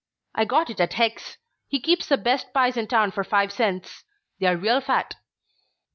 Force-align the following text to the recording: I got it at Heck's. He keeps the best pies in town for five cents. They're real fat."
I 0.33 0.45
got 0.45 0.71
it 0.71 0.79
at 0.79 0.93
Heck's. 0.93 1.37
He 1.67 1.79
keeps 1.79 2.07
the 2.09 2.17
best 2.17 2.51
pies 2.53 2.75
in 2.75 2.87
town 2.87 3.11
for 3.11 3.23
five 3.23 3.51
cents. 3.51 4.03
They're 4.39 4.57
real 4.57 4.81
fat." 4.81 5.13